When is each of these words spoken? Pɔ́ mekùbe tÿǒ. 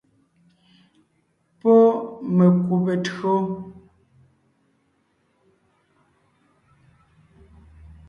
Pɔ́ 1.59 1.75
mekùbe 2.35 2.93
tÿǒ. 3.05 3.33